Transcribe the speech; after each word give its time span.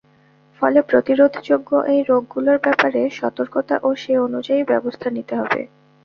ফলে 0.61 0.79
প্রতিরোধযোগ্য 0.81 1.69
এই 1.93 2.01
রোগগুলোর 2.09 2.57
ব্যাপারে 2.57 3.01
সতর্কতা 3.19 3.75
ও 3.83 3.95
সে 3.95 4.13
অনুযায়ী 4.17 4.61
ব্যবস্থা 4.63 5.07
নিতে 5.09 5.33
হবে। 5.41 5.61